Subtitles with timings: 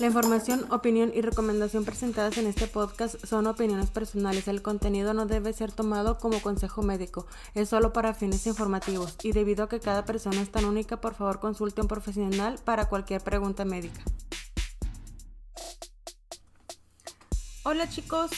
[0.00, 4.46] La información, opinión y recomendación presentadas en este podcast son opiniones personales.
[4.46, 7.26] El contenido no debe ser tomado como consejo médico,
[7.56, 11.14] es solo para fines informativos y debido a que cada persona es tan única, por
[11.14, 14.00] favor consulte a un profesional para cualquier pregunta médica.
[17.64, 18.30] Hola chicos,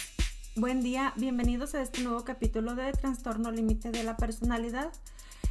[0.56, 4.94] buen día, bienvenidos a este nuevo capítulo de Trastorno Límite de la Personalidad.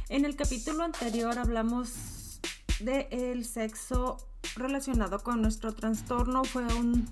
[0.08, 2.40] En el capítulo anterior hablamos
[2.80, 4.26] del el sexo
[4.60, 7.08] relacionado con nuestro trastorno fue un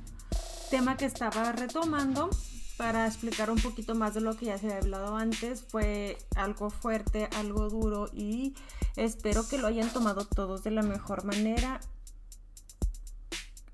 [0.70, 2.30] tema que estaba retomando
[2.76, 5.64] para explicar un poquito más de lo que ya se había hablado antes.
[5.64, 8.54] Fue algo fuerte, algo duro y
[8.96, 11.80] espero que lo hayan tomado todos de la mejor manera,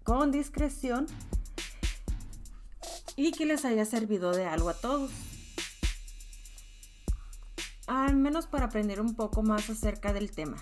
[0.05, 1.06] con discreción
[3.16, 5.11] y que les haya servido de algo a todos.
[7.86, 10.56] Al menos para aprender un poco más acerca del tema.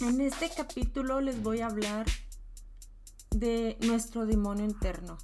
[0.00, 2.06] En este capítulo les voy a hablar
[3.30, 5.18] de nuestro demonio interno.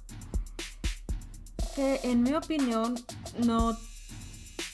[1.75, 2.95] Que en mi opinión
[3.45, 3.77] no,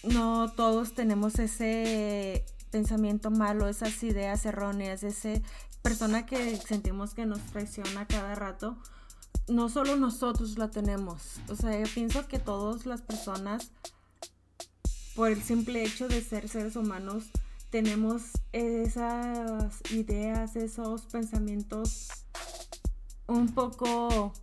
[0.02, 5.40] no todos tenemos ese pensamiento malo, esas ideas erróneas, esa
[5.84, 8.78] persona que sentimos que nos traiciona cada rato.
[9.48, 11.40] No solo nosotros la tenemos.
[11.48, 13.70] O sea, yo pienso que todas las personas,
[15.16, 17.26] por el simple hecho de ser seres humanos,
[17.72, 22.10] tenemos esas ideas, esos pensamientos
[23.28, 24.34] un poco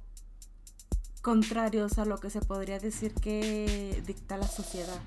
[1.21, 5.01] contrarios a lo que se podría decir que dicta la sociedad.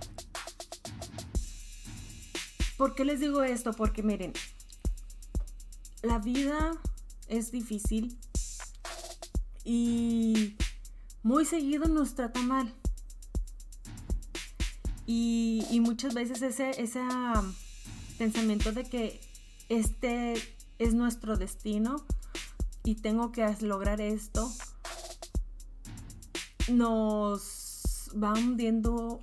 [2.77, 3.73] ¿Por qué les digo esto?
[3.73, 4.33] Porque miren,
[6.03, 6.73] la vida
[7.27, 8.19] es difícil
[9.63, 10.57] y
[11.23, 12.71] muy seguido nos trata mal.
[15.07, 17.43] Y, muchas veces ese, esa
[18.21, 19.19] pensamiento de que
[19.67, 20.35] este
[20.77, 22.05] es nuestro destino
[22.83, 24.47] y tengo que lograr esto,
[26.71, 29.21] nos va hundiendo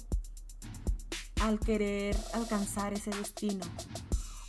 [1.41, 3.65] al querer alcanzar ese destino,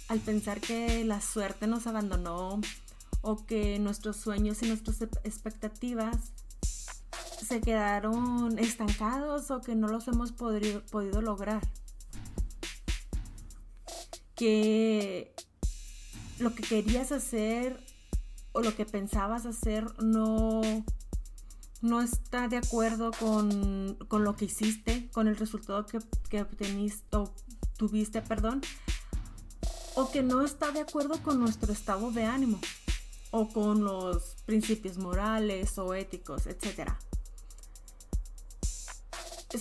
[0.07, 2.59] al pensar que la suerte nos abandonó
[3.21, 6.33] o que nuestros sueños y nuestras expectativas
[7.47, 11.61] se quedaron estancados o que no los hemos podido lograr
[14.39, 15.35] que
[16.39, 17.83] lo que querías hacer
[18.53, 20.61] o lo que pensabas hacer no,
[21.81, 26.45] no está de acuerdo con, lo que hiciste, con el resultado que, que
[27.11, 27.35] o
[27.75, 28.61] tuviste, perdón,
[29.95, 32.61] o que no está de acuerdo con nuestro estado de ánimo
[33.31, 36.93] o con los principios morales o éticos, etc.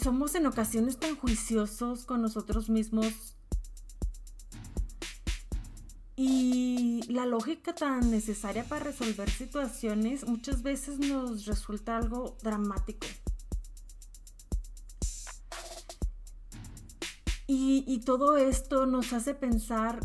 [0.01, 3.28] Somos en ocasiones tan juiciosos con nosotros mismos
[7.09, 13.07] la lógica tan necesaria para resolver situaciones muchas veces nos resulta algo dramático.
[17.51, 20.01] Y, todo esto nos hace pensar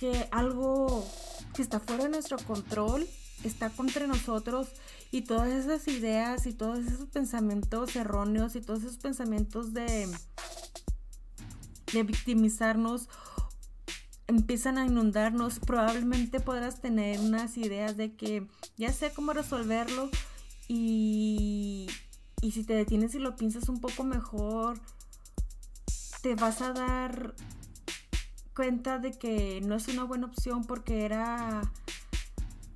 [0.00, 1.06] que algo
[1.54, 3.06] que está fuera de nuestro control
[3.44, 4.68] está contra nosotros
[5.12, 10.08] y todas esas ideas y todos esos pensamientos erróneos y todos esos pensamientos de,
[11.92, 13.08] de victimizarnos
[14.34, 18.46] empiezan a inundarnos, probablemente podrás tener unas ideas de que
[18.76, 20.10] ya sé cómo resolverlo
[20.68, 21.86] y,
[22.40, 24.80] y si te detienes y lo piensas un poco mejor,
[26.22, 27.34] te vas a dar
[28.54, 31.62] cuenta de que no es una buena opción porque era,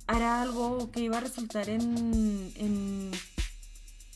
[0.07, 3.11] era algo que iba a resultar en, en,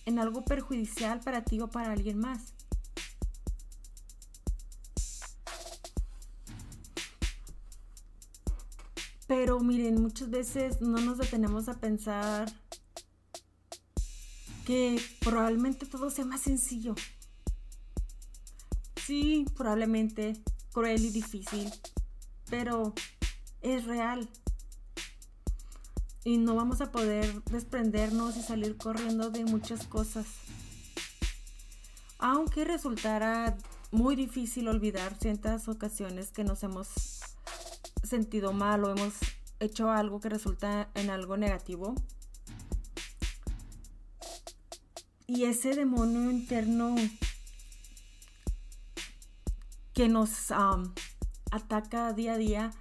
[0.06, 2.54] en algo perjudicial para ti o para alguien más.
[9.44, 12.50] Pero miren, muchas veces no nos detenemos a pensar
[14.66, 16.95] que probablemente todo sea más sencillo.
[19.06, 20.42] Sí, probablemente
[20.72, 21.69] cruel y difícil,
[22.50, 22.94] pero
[23.60, 24.30] es real.
[26.24, 30.25] Y no vamos a poder desprendernos y salir corriendo de muchas cosas.
[32.18, 33.57] Aunque resultara
[33.92, 37.12] muy difícil olvidar ciertas ocasiones que nos hemos
[38.04, 39.14] sentido mal o hemos
[39.60, 41.96] hecho algo que resulta en algo negativo.
[45.26, 46.96] Y ese demonio interno
[49.94, 50.52] que nos
[51.52, 52.72] ataca día a día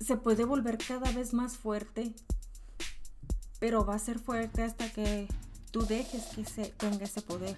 [0.00, 2.14] se puede volver cada vez más fuerte,
[3.58, 5.28] pero va a ser fuerte hasta que
[5.70, 7.56] tú dejes que se tenga ese poder.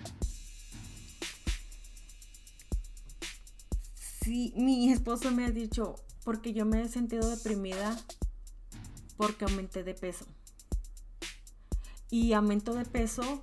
[4.23, 5.97] Si mi esposo me ha dicho,
[6.29, 7.97] porque yo me he sentido deprimida
[9.17, 10.27] porque aumenté de peso.
[12.11, 13.43] y aumento de peso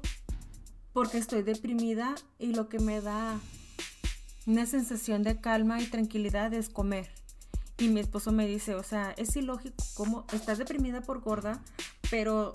[0.93, 3.39] porque estoy deprimida y lo que me da
[4.45, 7.09] una sensación de calma y tranquilidad es comer.
[7.79, 11.63] Y mi esposo me dice, o sea, es ilógico cómo estás deprimida por gorda,
[12.11, 12.53] pero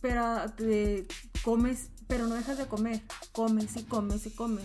[0.00, 0.54] pero
[1.44, 3.02] comes, pero no dejas de comer,
[3.32, 4.64] comes y comes y comes.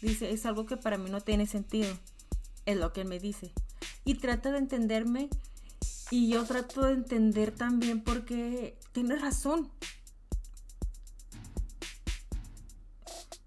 [0.00, 1.94] Dice, es algo que para mí no tiene sentido.
[2.68, 3.54] Es lo que él me dice.
[4.04, 5.30] Y trata de entenderme
[6.10, 9.70] y yo trato de entender también porque tiene razón.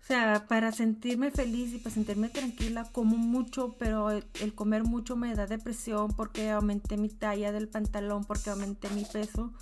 [0.01, 5.15] O sea, para sentirme feliz y para sentirme tranquila, como mucho, pero el, comer mucho
[5.15, 9.53] me da depresión porque aumenté mi talla del pantalón, porque aumenté mi peso.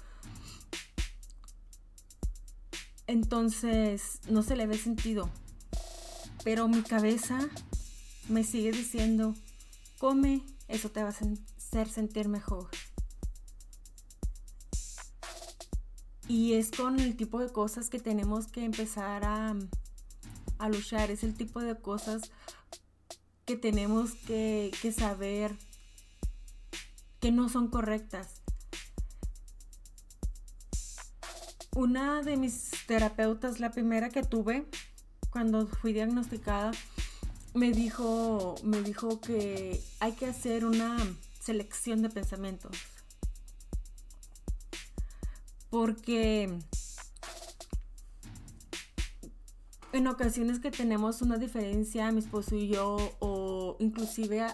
[3.08, 5.30] Entonces, no se le ve sentido.
[6.46, 7.50] Pero mi cabeza
[8.30, 9.36] me sigue diciendo,
[10.00, 12.70] come, eso te va a hacer sentir mejor.
[16.28, 19.56] Y es con el tipo de cosas que tenemos que empezar a,
[20.70, 22.32] luchar, es el tipo de cosas
[23.46, 25.56] que tenemos que, que saber
[27.20, 28.42] que no son correctas.
[31.76, 34.68] Una de mis terapeutas, la primera que tuve
[35.32, 36.72] cuando fui diagnosticada,
[37.54, 40.98] me dijo, me dijo que hay que hacer una
[41.40, 42.76] selección de pensamientos.
[45.70, 46.60] Porque
[49.94, 54.48] en ocasiones que tenemos una diferencia, mi esposo y yo, o inclusive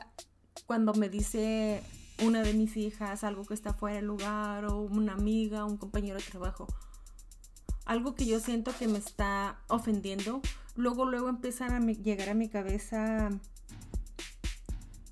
[0.66, 1.84] cuando me dice
[2.24, 6.18] una de mis hijas algo que está fuera del lugar, o una amiga, un compañero
[6.18, 6.68] de trabajo,
[7.86, 10.42] algo que yo siento que me está ofendiendo,
[10.76, 13.30] luego luego empiezan a llegar a mi cabeza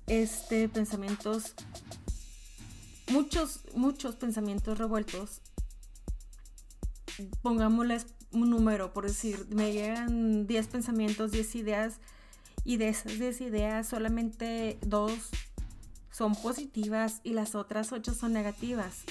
[0.06, 1.54] este pensamientos
[3.10, 5.40] muchos muchos pensamientos revueltos
[7.42, 12.00] pongámosles un número, por decir, me llegan 10 pensamientos, 10 ideas,
[12.64, 15.30] y de esas 10 ideas solamente dos
[16.10, 19.02] son positivas y las otras 8 son negativas.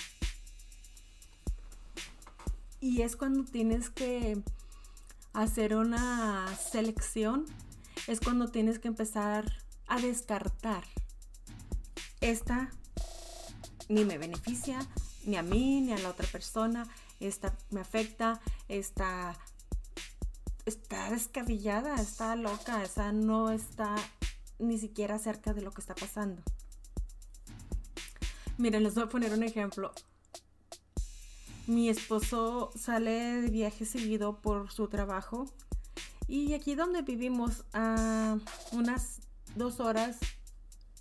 [2.84, 4.44] Y es cuando tienes que
[5.32, 7.46] hacer una selección,
[8.08, 9.50] es cuando tienes que empezar
[9.88, 10.84] a descartar.
[12.20, 12.72] Esta
[13.88, 14.86] ni me beneficia,
[15.26, 16.86] ni a mí, ni a la otra persona
[17.22, 19.34] esta me afecta, esta
[20.66, 23.96] está descabellada, está loca, esa no está
[24.60, 26.44] ni siquiera cerca de lo que está pasando.
[28.58, 29.94] Miren, les voy a poner un ejemplo.
[31.66, 35.46] Mi esposo sale de viaje seguido por su trabajo
[36.28, 38.38] y aquí donde vivimos a
[38.74, 39.22] unas
[39.56, 40.18] dos horas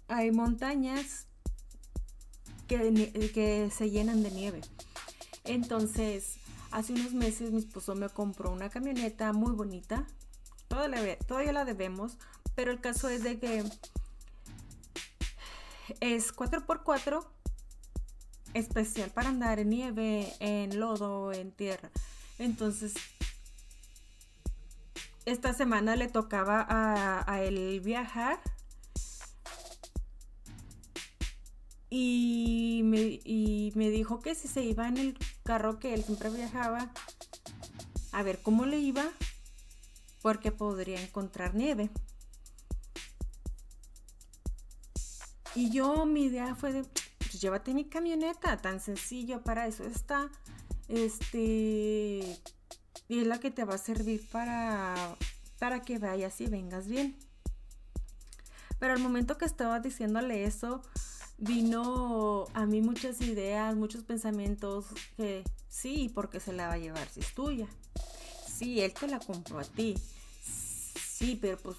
[0.07, 1.27] hay montañas
[2.69, 4.61] que, que se llenan de nieve.
[5.45, 6.37] Entonces,
[6.71, 10.07] hace unos meses mi esposo me compró una camioneta muy bonita.
[10.69, 12.19] Todavía, todavía la debemos,
[12.55, 13.65] pero el caso es de que
[16.01, 17.27] es 4x4
[18.55, 21.91] especial para andar en nieve, en lodo, en tierra.
[22.39, 22.95] Entonces,
[25.25, 28.41] esta semana le tocaba a, él viajar
[31.91, 36.31] y me, y me dijo que si se iba en el carro que él siempre
[36.31, 36.93] viajaba,
[38.13, 39.05] a ver cómo le iba,
[40.21, 41.91] porque podría encontrar nieve.
[45.55, 46.85] Y yo mi idea fue de,
[47.33, 50.31] pues llévate mi camioneta, tan sencillo, para eso está.
[50.89, 52.39] Este,
[53.09, 55.17] y es la que te va a servir para,
[55.59, 57.17] para que vayas y vengas bien.
[58.79, 60.83] Pero al momento que estaba diciéndole eso,
[61.39, 64.85] vino a mí muchas ideas, muchos pensamientos
[65.17, 67.67] que sí, porque se la va a llevar si es tuya.
[68.47, 69.95] Sí, él te la compró a ti.
[70.43, 71.79] Sí, pero pues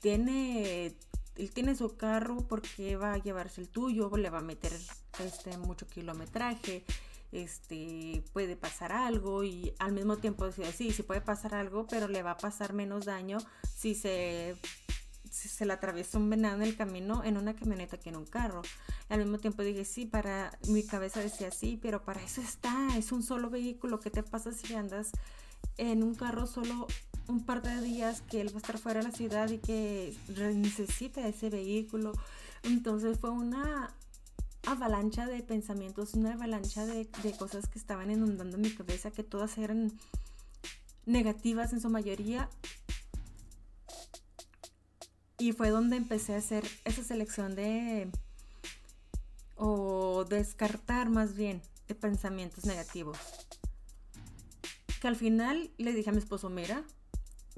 [0.00, 0.94] tiene
[1.40, 4.72] él tiene su carro porque va a llevarse el tuyo, le va a meter
[5.18, 6.84] este mucho kilometraje,
[7.32, 12.08] este puede pasar algo y al mismo tiempo decir sí, sí puede pasar algo, pero
[12.08, 13.38] le va a pasar menos daño
[13.74, 14.56] si se
[15.30, 18.62] se le atraviesa un venado en el camino en una camioneta que en un carro.
[19.08, 23.12] al mismo tiempo dije, sí, para mi cabeza decía, sí, pero para eso está, es
[23.12, 24.00] un solo vehículo.
[24.00, 25.12] ¿Qué te pasa si andas
[25.76, 26.88] en un carro solo
[27.28, 30.16] un par de días que él va a estar fuera de la ciudad y que
[30.54, 32.12] necesita ese vehículo?
[32.62, 33.94] Entonces fue una
[34.66, 39.56] avalancha de pensamientos, una avalancha de, de cosas que estaban inundando mi cabeza, que todas
[39.58, 39.92] eran
[41.06, 42.48] negativas en su mayoría
[45.40, 48.10] y fue donde empecé a hacer esa selección de,
[49.56, 53.18] o descartar más bien, de pensamientos negativos.
[55.00, 56.84] Que al final le dije a mi esposo, mira,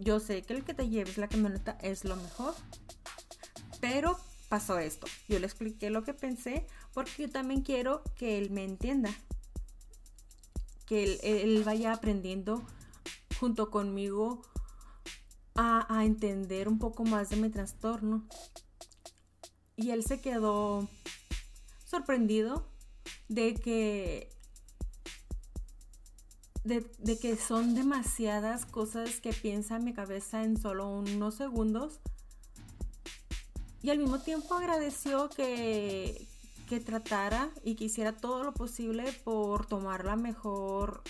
[0.02, 2.54] yo sé que el que te lleves la camioneta es lo mejor,
[3.80, 4.18] pero
[4.48, 5.06] pasó esto.
[5.28, 9.10] Yo le expliqué lo que pensé porque yo también quiero que él me entienda,
[10.86, 12.62] que él, vaya aprendiendo
[13.40, 14.42] junto conmigo
[15.54, 18.26] a, entender un poco más de mi trastorno.
[19.76, 20.88] Y él se quedó
[21.86, 22.68] sorprendido
[23.28, 24.28] de que
[26.64, 32.00] de, que son demasiadas cosas que piensa en mi cabeza en solo unos segundos.
[33.82, 36.28] Y al mismo tiempo agradeció que,
[36.68, 41.02] que tratara y que hiciera todo lo posible por tomar la mejor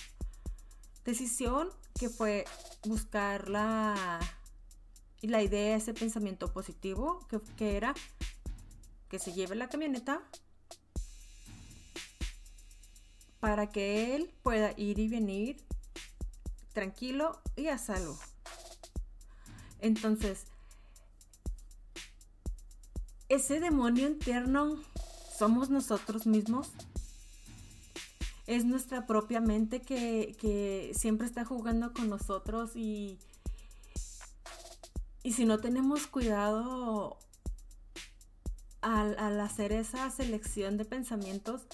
[1.04, 1.68] decisión,
[1.99, 2.47] que fue
[2.87, 4.18] buscar la,
[5.21, 7.94] la idea, ese pensamiento positivo, que, que era
[9.11, 10.23] que se lleve la camioneta
[13.42, 15.56] para que él pueda ir y venir
[16.72, 18.16] tranquilo y a salvo.
[19.80, 20.44] Entonces,
[23.28, 24.80] ese demonio interno
[25.37, 26.70] somos nosotros mismos.
[28.46, 33.18] Es nuestra propia mente que, siempre está jugando con nosotros y,
[35.25, 37.18] y si no tenemos cuidado
[38.82, 41.66] al, al hacer esa selección de pensamientos,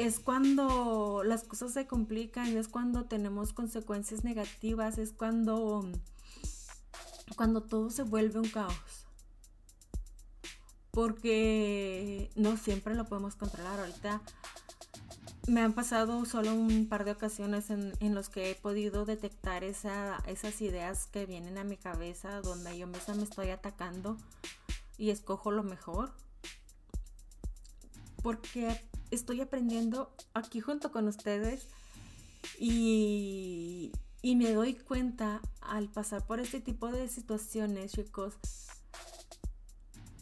[0.00, 5.86] es cuando las cosas se complican, es cuando tenemos consecuencias negativas, es cuando,
[7.36, 8.74] cuando todo se vuelve un caos.
[10.90, 13.78] Porque no siempre lo podemos controlar.
[13.78, 14.22] Ahorita
[15.46, 19.64] me han pasado solo un par de ocasiones en, en los que he podido detectar
[19.64, 24.16] esa, esas ideas que vienen a mi cabeza, donde yo misma me estoy atacando
[24.96, 26.14] y escojo lo mejor.
[28.22, 28.80] Porque
[29.10, 31.66] estoy aprendiendo aquí junto con ustedes
[32.58, 38.34] y, me doy cuenta al pasar por este tipo de situaciones, chicos,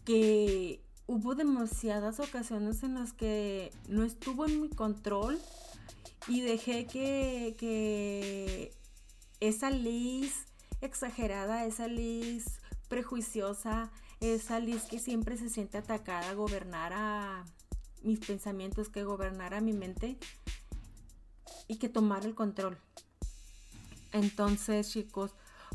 [0.04, 5.38] que hubo demasiadas ocasiones en las que no estuvo en mi control
[6.26, 8.73] y dejé que, que
[9.40, 10.47] esa Liz
[10.80, 13.90] exagerada, esa Liz prejuiciosa,
[14.21, 17.45] esa Liz que siempre se siente atacada, gobernara
[18.02, 20.18] mis pensamientos, que gobernara mi mente
[21.66, 22.78] y que tomara el control.
[24.12, 25.34] Entonces, chicos,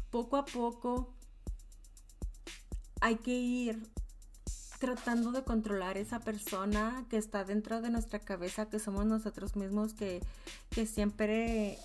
[0.09, 1.13] poco a poco
[3.01, 3.89] hay que ir
[4.79, 9.93] tratando de controlar esa persona que está dentro de nuestra cabeza, que somos nosotros mismos,
[9.93, 10.21] que,
[10.69, 11.77] que siempre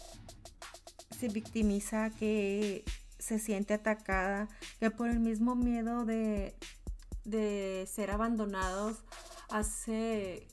[1.16, 2.84] se victimiza, que
[3.18, 4.48] se siente atacada,
[4.80, 6.56] que por el mismo miedo de,
[7.24, 8.96] de ser abandonados
[9.48, 10.46] hace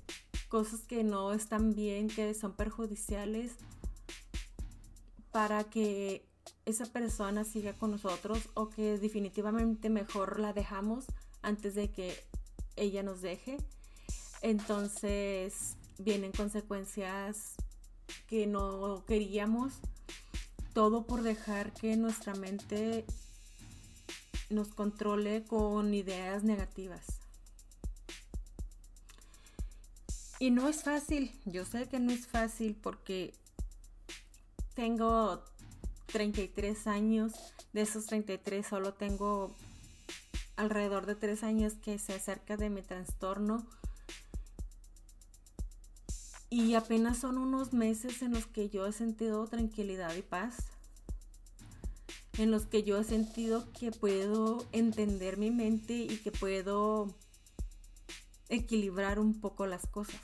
[0.49, 3.53] cosas que no están bien, que son perjudiciales,
[5.31, 6.25] para que
[6.65, 11.05] esa persona siga con nosotros o que definitivamente mejor la dejamos
[11.41, 12.15] antes de que
[12.75, 13.57] ella nos deje.
[14.41, 17.55] Entonces vienen consecuencias
[18.27, 19.73] que no queríamos,
[20.73, 23.05] todo por dejar que nuestra mente
[24.49, 27.14] nos controle con ideas negativas.
[30.39, 33.33] Y no es fácil, yo sé que no es fácil porque
[34.73, 35.43] tengo
[36.07, 37.33] 33 años,
[37.71, 39.55] de esos 33 solo tengo
[40.57, 43.65] alrededor de 3 años que se acerca de mi trastorno.
[46.49, 50.67] Y apenas son unos meses en los que yo he sentido tranquilidad y paz.
[52.37, 57.15] En los que yo he sentido que puedo entender mi mente y que puedo
[58.49, 60.21] equilibrar un poco las cosas.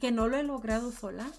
[0.00, 1.30] Que no lo he logrado sola.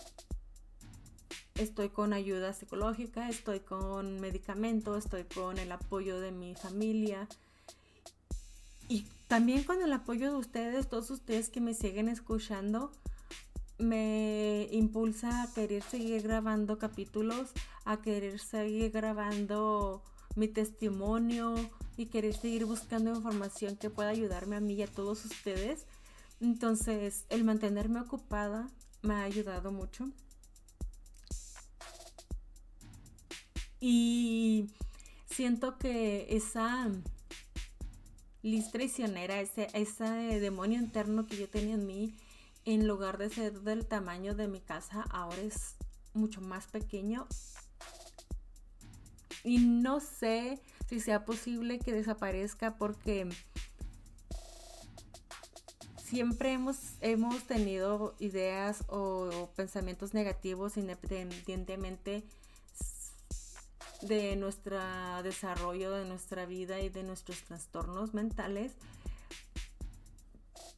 [1.55, 7.27] Estoy con ayuda psicológica, estoy con medicamentos, estoy con el apoyo de mi familia
[8.89, 12.91] y también con el apoyo de ustedes, todos ustedes que me siguen escuchando,
[13.77, 17.51] me impulsa a querer seguir grabando capítulos,
[17.85, 20.01] a querer seguir grabando
[20.37, 21.55] mi testimonio,
[21.97, 25.87] y querer seguir buscando información que pueda ayudarme a mí y a todos ustedes.
[26.39, 28.69] Entonces, el mantenerme ocupada
[29.01, 30.07] me ha ayudado mucho.
[33.79, 34.69] Y
[35.25, 36.89] siento que esa
[38.43, 40.05] lista traicionera, ese, ese
[40.39, 42.15] demonio interno que yo tenía en mí,
[42.65, 45.75] en lugar de ser del tamaño de mi casa, ahora es
[46.13, 47.27] mucho más pequeño.
[49.47, 53.29] Y no sé si sea posible que desaparezca porque
[56.03, 62.25] siempre hemos, hemos tenido ideas o, pensamientos negativos independientemente
[64.01, 64.81] de nuestro
[65.23, 68.73] desarrollo, de nuestra vida y de nuestros trastornos mentales.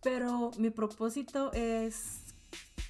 [0.04, 2.29] Pero mi propósito es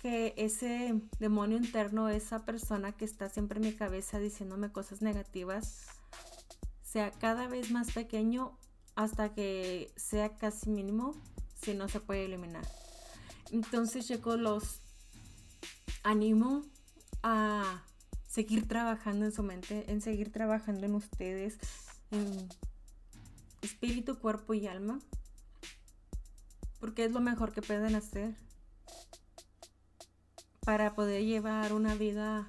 [0.02, 5.88] que ese demonio interno, esa persona que está siempre en mi cabeza diciéndome cosas negativas,
[6.82, 8.58] sea cada vez más pequeño
[8.96, 11.14] hasta que sea casi mínimo,
[11.62, 12.66] si no se puede eliminar.
[13.52, 14.82] Entonces, chicos, los
[16.04, 16.64] animo
[17.24, 17.84] a
[18.28, 21.58] seguir trabajando en su mente, en seguir trabajando en ustedes,
[22.12, 22.48] en
[23.62, 25.00] espíritu, cuerpo y alma,
[26.80, 28.36] porque es lo mejor que pueden hacer
[30.66, 32.48] para poder llevar una vida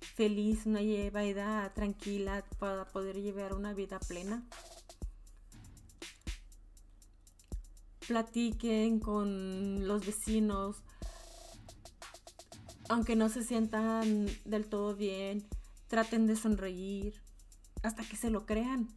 [0.00, 4.42] feliz, una vida tranquila, para poder llevar una vida plena.
[8.06, 10.82] Platiquen con los vecinos,
[12.88, 15.46] aunque no se sientan del todo bien,
[15.88, 17.22] traten de sonreír
[17.82, 18.88] hasta que se lo crean.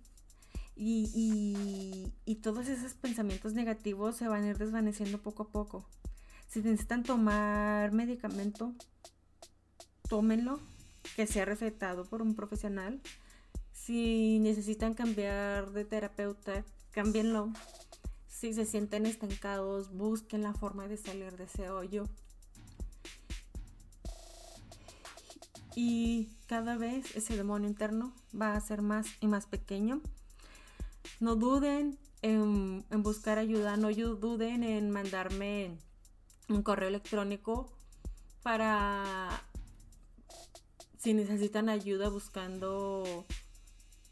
[0.75, 5.86] Y, y, todos esos pensamientos negativos se van a ir desvaneciendo poco a poco.
[6.51, 8.74] Si necesitan tomar medicamento,
[10.10, 10.60] tómenlo,
[11.15, 13.00] que sea recetado por un profesional.
[13.72, 17.53] Si necesitan cambiar de terapeuta, cámbienlo.
[18.27, 22.03] Si se sienten estancados, busquen la forma de salir de ese hoyo.
[25.74, 30.01] y cada vez ese demonio interno va a ser más y más pequeño.
[31.22, 35.77] No duden en, buscar ayuda, no duden en mandarme
[36.51, 37.72] un correo electrónico
[38.43, 39.29] para
[40.98, 43.25] si necesitan ayuda buscando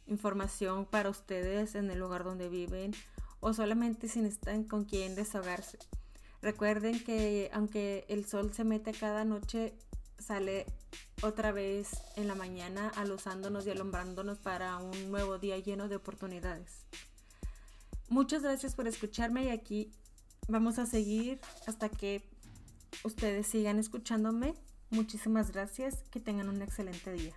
[0.07, 2.95] información para ustedes en el lugar donde viven
[3.39, 5.77] o solamente si necesitan con quién desahogarse.
[6.41, 9.73] Recuerden que aunque el sol se mete cada noche,
[10.17, 10.65] sale
[11.21, 16.85] otra vez en la mañana aluzándonos y alumbrándonos para un nuevo día lleno de oportunidades.
[18.07, 19.91] Muchas gracias por escucharme y aquí
[20.49, 22.23] vamos a seguir hasta que
[23.03, 24.55] ustedes sigan escuchándome.
[24.89, 27.35] Muchísimas gracias, que tengan un excelente día.